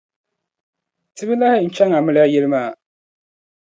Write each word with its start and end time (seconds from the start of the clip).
Ti 1.15 1.23
bi 1.27 1.35
lahi 1.39 1.57
yεn 1.59 1.73
chaŋ 1.75 1.91
amiliya 1.97 2.31
yili 2.31 2.49
maa. 2.53 2.69